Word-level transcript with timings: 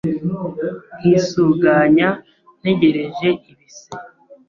Nkisuganya 0.99 2.07
ntegereje 2.59 3.29
ibise 3.51 3.85